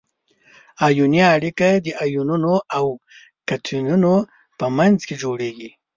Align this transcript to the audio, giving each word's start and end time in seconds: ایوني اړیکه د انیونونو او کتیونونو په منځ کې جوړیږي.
ایوني 0.87 1.21
اړیکه 1.35 1.67
د 1.85 1.87
انیونونو 2.03 2.53
او 2.77 2.85
کتیونونو 3.49 4.13
په 4.59 4.65
منځ 4.77 4.97
کې 5.07 5.15
جوړیږي. 5.23 5.69